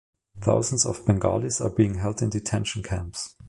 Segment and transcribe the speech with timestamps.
[0.39, 3.35] Thousands of Bengalis are being held in Detention Camps.